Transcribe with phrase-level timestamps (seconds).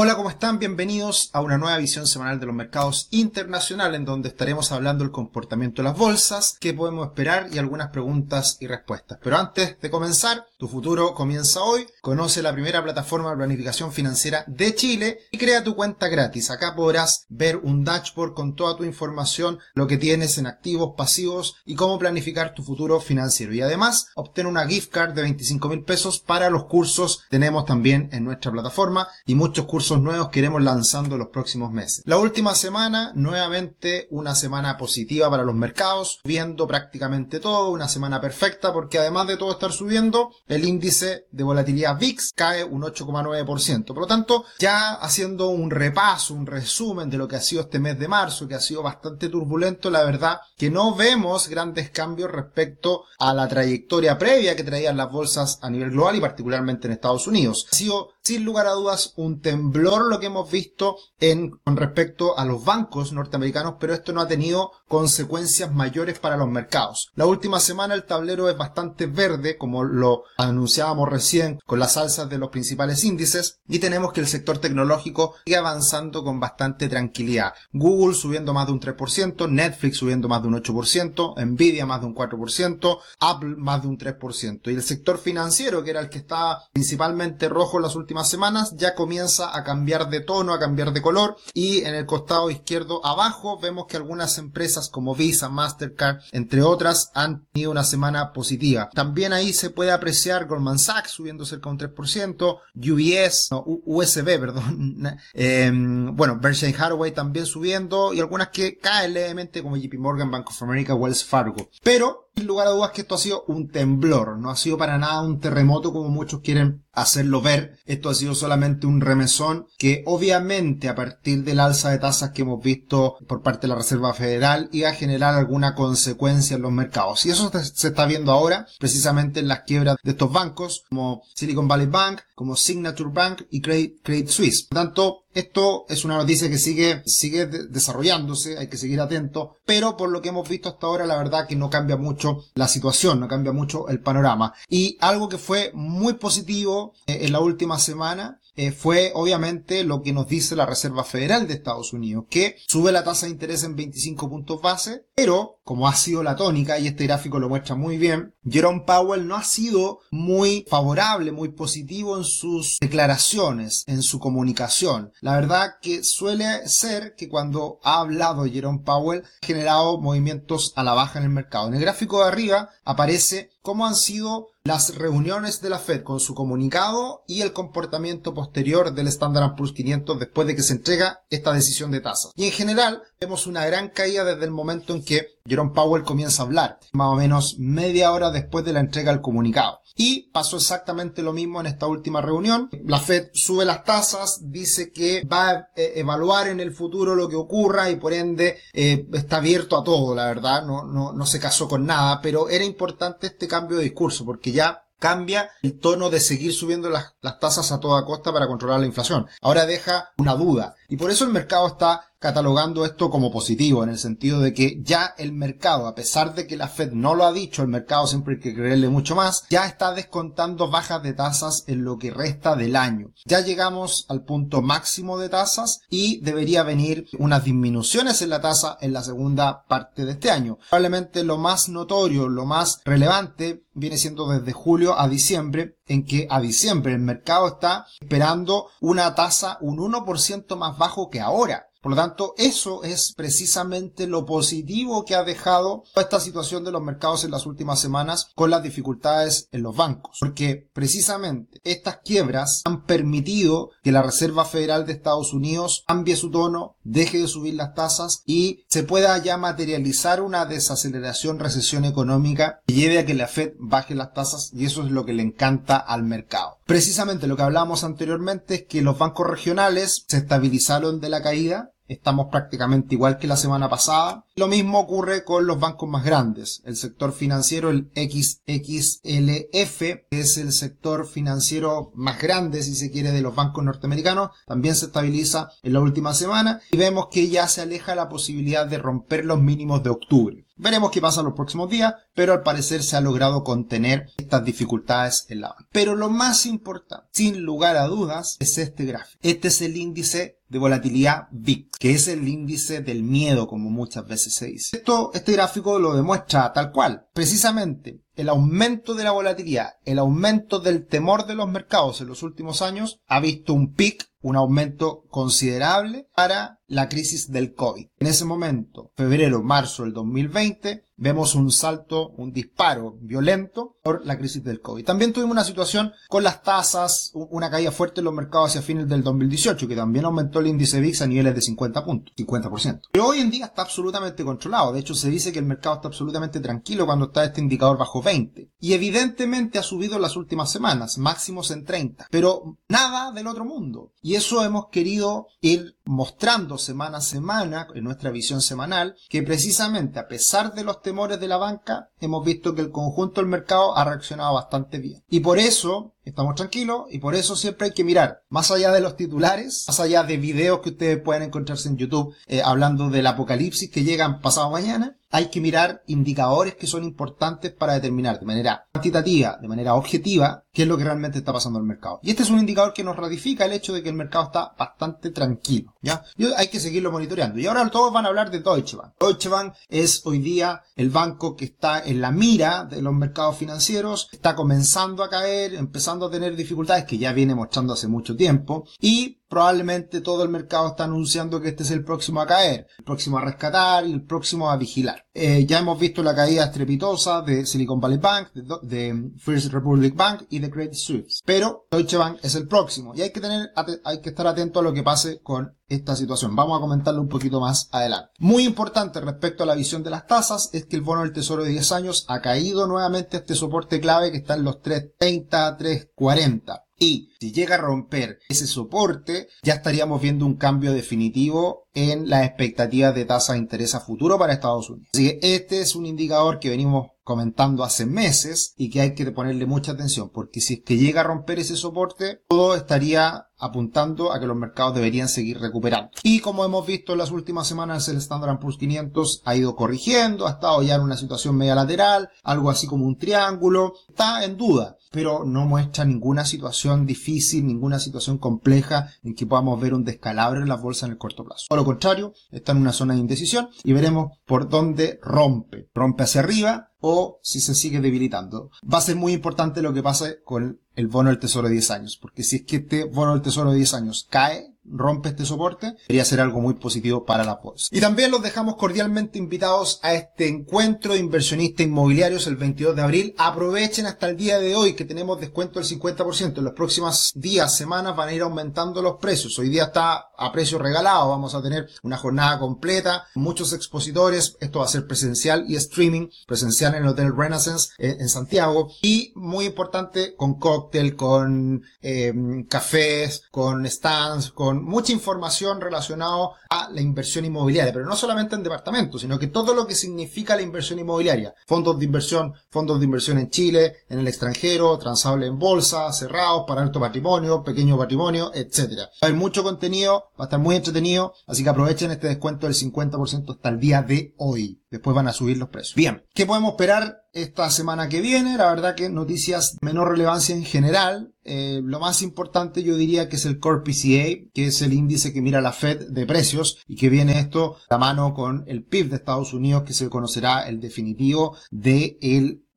[0.00, 0.60] Hola, ¿cómo están?
[0.60, 5.10] Bienvenidos a una nueva visión semanal de los mercados internacionales en donde estaremos hablando del
[5.10, 9.18] comportamiento de las bolsas, qué podemos esperar y algunas preguntas y respuestas.
[9.20, 11.88] Pero antes de comenzar, tu futuro comienza hoy.
[12.00, 16.52] Conoce la primera plataforma de planificación financiera de Chile y crea tu cuenta gratis.
[16.52, 21.56] Acá podrás ver un dashboard con toda tu información, lo que tienes en activos, pasivos
[21.66, 23.52] y cómo planificar tu futuro financiero.
[23.52, 27.64] Y además, obtén una gift card de 25 mil pesos para los cursos que tenemos
[27.64, 30.28] también en nuestra plataforma y muchos cursos nuevos
[30.60, 32.02] lanzando los próximos meses.
[32.06, 38.20] La última semana, nuevamente una semana positiva para los mercados, subiendo prácticamente todo, una semana
[38.20, 43.86] perfecta porque además de todo estar subiendo, el índice de volatilidad VIX cae un 8,9%.
[43.86, 47.78] Por lo tanto, ya haciendo un repaso, un resumen de lo que ha sido este
[47.78, 52.30] mes de marzo, que ha sido bastante turbulento, la verdad que no vemos grandes cambios
[52.30, 56.92] respecto a la trayectoria previa que traían las bolsas a nivel global y particularmente en
[56.92, 57.66] Estados Unidos.
[57.72, 62.38] Ha sido sin lugar a dudas un temblor lo que hemos visto en, con respecto
[62.38, 67.08] a los bancos norteamericanos, pero esto no ha tenido consecuencias mayores para los mercados.
[67.14, 72.28] La última semana el tablero es bastante verde, como lo anunciábamos recién con las alzas
[72.28, 77.54] de los principales índices, y tenemos que el sector tecnológico sigue avanzando con bastante tranquilidad.
[77.72, 82.06] Google subiendo más de un 3%, Netflix subiendo más de un 8%, Nvidia más de
[82.08, 86.18] un 4%, Apple más de un 3%, y el sector financiero, que era el que
[86.18, 90.92] estaba principalmente rojo en las últimas semanas ya comienza a cambiar de tono, a cambiar
[90.92, 96.20] de color y en el costado izquierdo abajo vemos que algunas empresas como Visa, Mastercard,
[96.32, 98.88] entre otras, han tenido una semana positiva.
[98.94, 103.48] También ahí se puede apreciar Goldman Sachs subiendo cerca de un 3%, UBS,
[103.84, 109.94] USB, perdón, em, bueno, Berkshire Hathaway también subiendo y algunas que caen levemente como JP
[109.98, 111.68] Morgan, Bank of America, Wells Fargo.
[111.82, 114.96] Pero sin lugar a dudas que esto ha sido un temblor, no ha sido para
[114.96, 117.78] nada un terremoto como muchos quieren hacerlo ver.
[117.86, 122.42] Esto ha sido solamente un remesón que obviamente a partir del alza de tasas que
[122.42, 126.72] hemos visto por parte de la Reserva Federal iba a generar alguna consecuencia en los
[126.72, 127.24] mercados.
[127.26, 131.68] Y eso se está viendo ahora precisamente en las quiebras de estos bancos como Silicon
[131.68, 134.66] Valley Bank, como Signature Bank y Credit, Suisse.
[134.68, 139.96] Por tanto, esto es una noticia que sigue, sigue desarrollándose, hay que seguir atento, pero
[139.96, 143.20] por lo que hemos visto hasta ahora, la verdad que no cambia mucho la situación,
[143.20, 144.52] no cambia mucho el panorama.
[144.68, 150.02] Y algo que fue muy positivo eh, en la última semana eh, fue obviamente lo
[150.02, 153.62] que nos dice la Reserva Federal de Estados Unidos, que sube la tasa de interés
[153.62, 157.76] en 25 puntos base, pero como ha sido la tónica, y este gráfico lo muestra
[157.76, 164.02] muy bien, Jerome Powell no ha sido muy favorable, muy positivo en sus declaraciones, en
[164.02, 165.12] su comunicación.
[165.20, 170.82] La verdad que suele ser que cuando ha hablado Jerome Powell ha generado movimientos a
[170.82, 171.68] la baja en el mercado.
[171.68, 176.20] En el gráfico de arriba aparece cómo han sido las reuniones de la Fed con
[176.20, 181.20] su comunicado y el comportamiento posterior del Standard Poor's 500 después de que se entrega
[181.28, 182.32] esta decisión de tasas.
[182.34, 186.42] Y en general vemos una gran caída desde el momento en que Jerome Powell comienza
[186.42, 189.80] a hablar, más o menos media hora después de la entrega del comunicado.
[189.96, 192.70] Y pasó exactamente lo mismo en esta última reunión.
[192.84, 197.28] La Fed sube las tasas, dice que va a eh, evaluar en el futuro lo
[197.28, 201.26] que ocurra y por ende eh, está abierto a todo, la verdad, no, no, no
[201.26, 205.78] se casó con nada, pero era importante este cambio de discurso porque ya cambia el
[205.78, 209.26] tono de seguir subiendo las, las, tasas a toda costa para controlar la inflación.
[209.40, 210.74] Ahora deja una duda.
[210.88, 214.80] Y por eso el mercado está catalogando esto como positivo, en el sentido de que
[214.82, 218.06] ya el mercado, a pesar de que la Fed no lo ha dicho, el mercado
[218.06, 222.10] siempre hay que creerle mucho más, ya está descontando bajas de tasas en lo que
[222.10, 223.12] resta del año.
[223.24, 228.78] Ya llegamos al punto máximo de tasas y debería venir unas disminuciones en la tasa
[228.80, 230.58] en la segunda parte de este año.
[230.70, 236.26] Probablemente lo más notorio, lo más relevante viene siendo desde julio a diciembre, en que
[236.30, 241.68] a diciembre el mercado está esperando una tasa un 1% más bajo que ahora.
[241.88, 246.82] Por lo tanto, eso es precisamente lo positivo que ha dejado esta situación de los
[246.82, 250.18] mercados en las últimas semanas con las dificultades en los bancos.
[250.20, 256.30] Porque precisamente estas quiebras han permitido que la Reserva Federal de Estados Unidos cambie su
[256.30, 262.60] tono, deje de subir las tasas y se pueda ya materializar una desaceleración, recesión económica
[262.66, 265.22] que lleve a que la Fed baje las tasas y eso es lo que le
[265.22, 266.58] encanta al mercado.
[266.66, 271.72] Precisamente lo que hablábamos anteriormente es que los bancos regionales se estabilizaron de la caída
[271.88, 274.24] estamos prácticamente igual que la semana pasada.
[274.36, 276.62] Lo mismo ocurre con los bancos más grandes.
[276.64, 283.10] El sector financiero, el XXLF, que es el sector financiero más grande, si se quiere,
[283.10, 287.48] de los bancos norteamericanos, también se estabiliza en la última semana y vemos que ya
[287.48, 290.44] se aleja la posibilidad de romper los mínimos de octubre.
[290.60, 294.44] Veremos qué pasa en los próximos días, pero al parecer se ha logrado contener estas
[294.44, 295.68] dificultades en la banca.
[295.70, 299.20] Pero lo más importante, sin lugar a dudas, es este gráfico.
[299.22, 304.06] Este es el índice de volatilidad VIX, que es el índice del miedo, como muchas
[304.06, 304.78] veces se dice.
[304.78, 307.06] Esto, este gráfico lo demuestra tal cual.
[307.12, 312.22] Precisamente, el aumento de la volatilidad, el aumento del temor de los mercados en los
[312.22, 317.86] últimos años ha visto un pic, un aumento considerable para la crisis del COVID.
[317.98, 324.18] En ese momento, febrero, marzo del 2020, vemos un salto, un disparo violento por la
[324.18, 324.84] crisis del COVID.
[324.84, 328.88] También tuvimos una situación con las tasas, una caída fuerte en los mercados hacia fines
[328.88, 332.80] del 2018, que también aumentó el índice VIX a niveles de 50 puntos, 50%.
[332.92, 334.72] Pero hoy en día está absolutamente controlado.
[334.72, 338.02] De hecho, se dice que el mercado está absolutamente tranquilo cuando está este indicador bajo
[338.02, 338.50] 20.
[338.58, 342.08] Y evidentemente ha subido en las últimas semanas, máximos en 30.
[342.10, 343.92] Pero nada del otro mundo.
[344.02, 349.98] Y eso hemos querido ir mostrando semana a semana en nuestra visión semanal, que precisamente
[349.98, 353.76] a pesar de los temores de la banca, hemos visto que el conjunto del mercado
[353.76, 355.04] ha reaccionado bastante bien.
[355.10, 358.80] Y por eso estamos tranquilos y por eso siempre hay que mirar más allá de
[358.80, 363.06] los titulares, más allá de videos que ustedes pueden encontrarse en YouTube eh, hablando del
[363.06, 368.26] apocalipsis que llegan pasado mañana, hay que mirar indicadores que son importantes para determinar de
[368.26, 372.00] manera cuantitativa, de manera objetiva, qué es lo que realmente está pasando en el mercado.
[372.02, 374.54] Y este es un indicador que nos ratifica el hecho de que el mercado está
[374.58, 376.02] bastante tranquilo, ¿ya?
[376.16, 377.38] Y hay que seguirlo monitoreando.
[377.38, 378.94] Y ahora todos van a hablar de Deutsche Bank.
[379.00, 383.36] Deutsche Bank es hoy día el banco que está en la mira de los mercados
[383.36, 388.16] financieros, está comenzando a caer, empezando a tener dificultades que ya viene mostrando hace mucho
[388.16, 392.66] tiempo y probablemente todo el mercado está anunciando que este es el próximo a caer,
[392.78, 395.04] el próximo a rescatar y el próximo a vigilar.
[395.14, 398.28] Eh, ya hemos visto la caída estrepitosa de Silicon Valley Bank,
[398.62, 401.22] de, First Republic Bank y de Credit Suisse.
[401.24, 403.50] Pero Deutsche Bank es el próximo y hay que tener,
[403.84, 406.34] hay que estar atento a lo que pase con esta situación.
[406.34, 408.10] Vamos a comentarlo un poquito más adelante.
[408.18, 411.44] Muy importante respecto a la visión de las tasas es que el bono del tesoro
[411.44, 416.62] de 10 años ha caído nuevamente este soporte clave que está en los 3.30, 3.40.
[416.78, 422.24] Y si llega a romper ese soporte, ya estaríamos viendo un cambio definitivo en las
[422.24, 424.88] expectativas de tasa de interés a futuro para Estados Unidos.
[424.92, 429.10] Así que este es un indicador que venimos comentando hace meses y que hay que
[429.12, 434.12] ponerle mucha atención porque si es que llega a romper ese soporte, todo estaría apuntando
[434.12, 435.90] a que los mercados deberían seguir recuperando.
[436.02, 440.26] Y como hemos visto en las últimas semanas, el Standard Poor's 500 ha ido corrigiendo,
[440.26, 444.36] ha estado ya en una situación media lateral, algo así como un triángulo, está en
[444.36, 449.84] duda, pero no muestra ninguna situación difícil, ninguna situación compleja en que podamos ver un
[449.84, 451.46] descalabro en las bolsas en el corto plazo.
[451.68, 455.68] Contrario, está en una zona de indecisión y veremos por dónde rompe.
[455.74, 458.50] Rompe hacia arriba o si se sigue debilitando.
[458.62, 461.70] Va a ser muy importante lo que pase con el bono del tesoro de 10
[461.72, 465.24] años, porque si es que este bono del tesoro de 10 años cae, rompe este
[465.24, 467.68] soporte, debería ser algo muy positivo para la bolsa.
[467.70, 472.82] Y también los dejamos cordialmente invitados a este encuentro de inversionistas inmobiliarios el 22 de
[472.82, 473.14] abril.
[473.18, 476.38] Aprovechen hasta el día de hoy que tenemos descuento del 50%.
[476.38, 479.38] En los próximos días, semanas van a ir aumentando los precios.
[479.38, 481.10] Hoy día está a precio regalado.
[481.10, 484.36] Vamos a tener una jornada completa, muchos expositores.
[484.40, 488.70] Esto va a ser presencial y streaming, presencial en el Hotel Renaissance eh, en Santiago.
[488.82, 492.12] Y muy importante, con cóctel, con eh,
[492.48, 498.42] cafés, con stands, con mucha información relacionada a la inversión inmobiliaria, pero no solamente en
[498.42, 501.34] departamentos, sino que todo lo que significa la inversión inmobiliaria.
[501.46, 506.44] Fondos de inversión, fondos de inversión en Chile, en el extranjero, transable en bolsa, cerrados,
[506.46, 508.90] para alto patrimonio, pequeño patrimonio, etcétera.
[509.00, 513.34] Hay mucho contenido, va a estar muy entretenido, así que aprovechen este descuento del 50%
[513.34, 514.62] hasta el día de hoy.
[514.70, 515.74] Después van a subir los precios.
[515.74, 518.36] Bien, ¿qué podemos esperar esta semana que viene?
[518.36, 521.14] La verdad que noticias de menor relevancia en general.
[521.30, 525.12] Eh, lo más importante yo diría que es el Core PCA, que es el índice
[525.12, 528.88] que mira la Fed de precios y que viene esto a mano con el PIB
[528.88, 531.98] de Estados Unidos, que se conocerá el definitivo de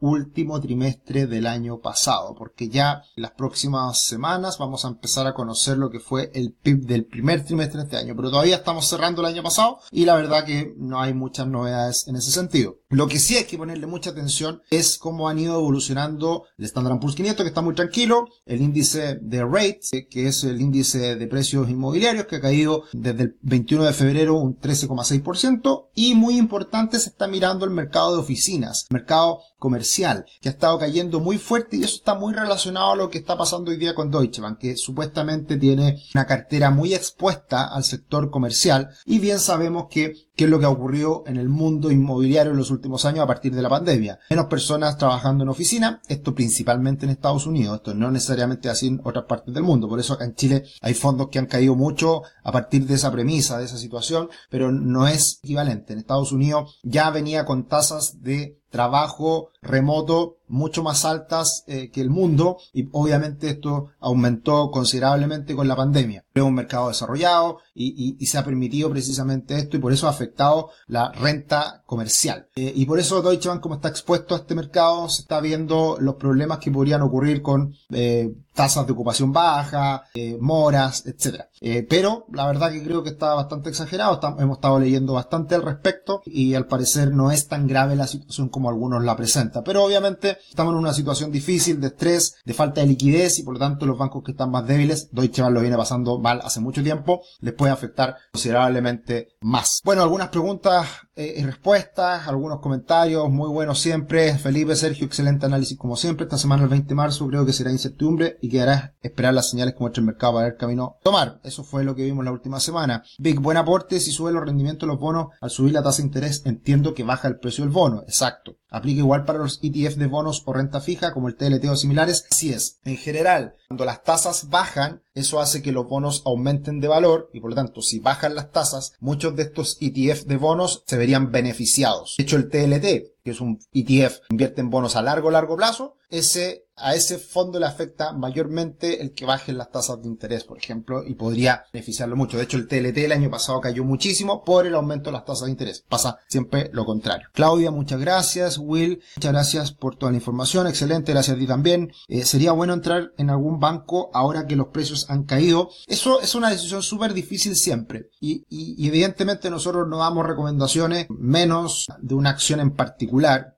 [0.01, 5.34] último trimestre del año pasado, porque ya en las próximas semanas vamos a empezar a
[5.34, 8.88] conocer lo que fue el PIB del primer trimestre de este año, pero todavía estamos
[8.88, 12.79] cerrando el año pasado y la verdad que no hay muchas novedades en ese sentido.
[12.89, 17.00] Lo que sí hay que ponerle mucha atención es cómo han ido evolucionando el Standard
[17.00, 21.27] Poor's 500, que está muy tranquilo, el índice de rates, que es el índice de
[21.27, 27.00] precios inmobiliarios, que ha caído desde el 21 de febrero un 13,6%, y muy importante
[27.00, 31.77] se está mirando el mercado de oficinas, mercado comercial, que ha estado cayendo muy fuerte
[31.77, 34.60] y eso está muy relacionado a lo que está pasando hoy día con Deutsche Bank,
[34.60, 40.45] que supuestamente tiene una cartera muy expuesta al sector comercial y bien sabemos que qué
[40.45, 43.53] es lo que ha ocurrido en el mundo inmobiliario en los últimos años a partir
[43.53, 44.17] de la pandemia.
[44.31, 49.00] Menos personas trabajando en oficina, esto principalmente en Estados Unidos, esto no necesariamente así en
[49.03, 49.88] otras partes del mundo.
[49.88, 53.12] Por eso acá en Chile hay fondos que han caído mucho a partir de esa
[53.12, 55.93] premisa, de esa situación, pero no es equivalente.
[55.93, 62.01] En Estados Unidos ya venía con tasas de trabajo remoto mucho más altas eh, que
[62.01, 66.25] el mundo y obviamente esto aumentó considerablemente con la pandemia.
[66.34, 70.70] Es un mercado desarrollado y, se ha permitido precisamente esto y por eso ha afectado
[70.88, 72.48] la renta comercial.
[72.55, 75.98] Eh, y por eso Deutsche Bank como está expuesto a este mercado se está viendo
[76.00, 80.03] los problemas que podrían ocurrir con eh, tasas de ocupación baja,
[80.39, 81.46] moras, etc.
[81.89, 86.22] pero la verdad que creo que está bastante exagerado, hemos estado leyendo bastante al respecto
[86.25, 89.63] y al parecer no es tan grave la situación como algunos la presentan.
[89.63, 93.53] Pero obviamente estamos en una situación difícil de estrés, de falta de liquidez y por
[93.53, 96.60] lo tanto los bancos que están más débiles, Deutsche Bank lo viene pasando mal hace
[96.60, 99.81] mucho tiempo, les puede afectar considerablemente más.
[99.84, 100.88] Bueno, algunas preguntas
[101.21, 104.37] eh, y respuestas, algunos comentarios, muy buenos siempre.
[104.37, 106.25] Felipe, Sergio, excelente análisis como siempre.
[106.25, 109.73] Esta semana el 20 de marzo creo que será incertidumbre y quedará esperar las señales
[109.73, 111.39] que muestra el mercado para ver camino tomar.
[111.43, 113.03] Eso fue lo que vimos la última semana.
[113.19, 113.99] Big, buen aporte.
[113.99, 117.03] Si sube los rendimientos de los bonos al subir la tasa de interés, entiendo que
[117.03, 118.01] baja el precio del bono.
[118.03, 118.57] Exacto.
[118.73, 122.25] Aplica igual para los ETF de bonos o renta fija como el TLT o similares.
[122.31, 122.79] Así es.
[122.85, 127.41] En general, cuando las tasas bajan, eso hace que los bonos aumenten de valor y
[127.41, 131.31] por lo tanto, si bajan las tasas, muchos de estos ETF de bonos se verían
[131.33, 132.15] beneficiados.
[132.17, 135.95] De hecho, el TLT, que es un ETF invierte en bonos a largo, largo plazo,
[136.09, 140.57] ese a ese fondo le afecta mayormente el que bajen las tasas de interés, por
[140.57, 142.37] ejemplo, y podría beneficiarlo mucho.
[142.37, 145.45] De hecho, el TLT el año pasado cayó muchísimo por el aumento de las tasas
[145.45, 145.85] de interés.
[145.87, 147.27] Pasa siempre lo contrario.
[147.33, 148.57] Claudia, muchas gracias.
[148.57, 150.65] Will, muchas gracias por toda la información.
[150.65, 151.91] Excelente, gracias a ti también.
[152.07, 155.69] Eh, sería bueno entrar en algún banco ahora que los precios han caído.
[155.85, 158.09] Eso es una decisión súper difícil siempre.
[158.19, 158.43] Y
[158.87, 163.10] evidentemente nosotros no damos recomendaciones menos de una acción en particular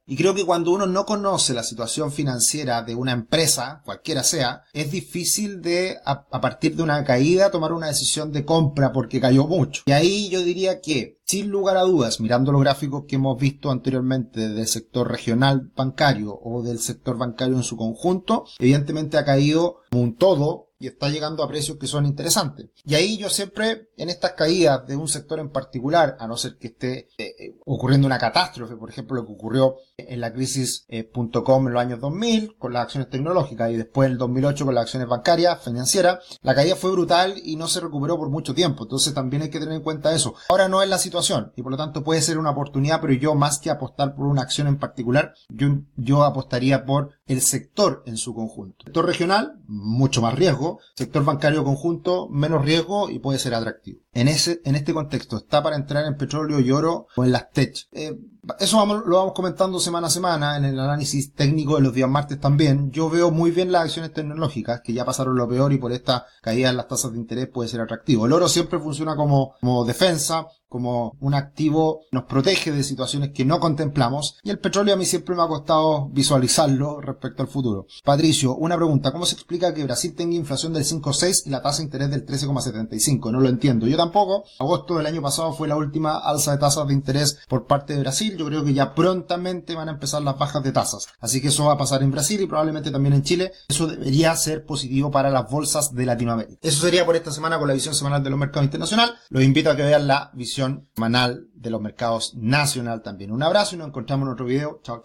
[0.05, 4.63] y creo que cuando uno no conoce la situación financiera de una empresa, cualquiera sea,
[4.73, 9.47] es difícil de, a, partir de una caída, tomar una decisión de compra porque cayó
[9.47, 9.83] mucho.
[9.85, 13.71] Y ahí yo diría que, sin lugar a dudas, mirando los gráficos que hemos visto
[13.71, 19.77] anteriormente del sector regional bancario o del sector bancario en su conjunto, evidentemente ha caído
[19.91, 22.67] un todo y está llegando a precios que son interesantes.
[22.83, 26.57] Y ahí yo siempre, en estas caídas de un sector en particular, a no ser
[26.57, 31.65] que esté eh, eh, ocurriendo una catástrofe, por ejemplo, lo que ocurrió en la crisis.com
[31.65, 34.75] eh, en los años 2000 con las acciones tecnológicas y después en el 2008 con
[34.75, 38.83] las acciones bancarias, financieras, la caída fue brutal y no se recuperó por mucho tiempo.
[38.83, 40.35] Entonces también hay que tener en cuenta eso.
[40.49, 43.35] Ahora no es la situación y por lo tanto puede ser una oportunidad, pero yo
[43.35, 48.17] más que apostar por una acción en particular, yo, yo apostaría por el sector en
[48.17, 48.83] su conjunto.
[48.83, 50.72] Sector regional, mucho más riesgo.
[50.95, 54.02] Sector bancario conjunto, menos riesgo y puede ser atractivo.
[54.13, 57.49] En ese, en este contexto, está para entrar en petróleo y oro o en las
[57.51, 57.75] tech.
[57.91, 58.17] Eh,
[58.59, 62.09] eso vamos, lo vamos comentando semana a semana en el análisis técnico de los días
[62.09, 62.91] martes también.
[62.91, 66.25] Yo veo muy bien las acciones tecnológicas que ya pasaron lo peor y por esta
[66.41, 68.25] caída en las tasas de interés puede ser atractivo.
[68.25, 73.45] El oro siempre funciona como, como defensa, como un activo nos protege de situaciones que
[73.45, 77.85] no contemplamos y el petróleo a mí siempre me ha costado visualizarlo respecto al futuro.
[78.03, 81.77] Patricio, una pregunta, ¿cómo se explica que Brasil tenga inflación del 5,6 y la tasa
[81.77, 83.31] de interés del 13,75?
[83.31, 83.85] No lo entiendo.
[84.03, 84.45] Tampoco.
[84.59, 88.01] Agosto del año pasado fue la última alza de tasas de interés por parte de
[88.01, 88.37] Brasil.
[88.37, 91.07] Yo creo que ya prontamente van a empezar las bajas de tasas.
[91.19, 93.51] Así que eso va a pasar en Brasil y probablemente también en Chile.
[93.67, 96.59] Eso debería ser positivo para las bolsas de Latinoamérica.
[96.61, 99.15] Eso sería por esta semana con la visión semanal de los mercados internacionales.
[99.29, 103.31] Los invito a que vean la visión semanal de los mercados nacional también.
[103.31, 104.79] Un abrazo y nos encontramos en otro video.
[104.83, 105.01] Chao.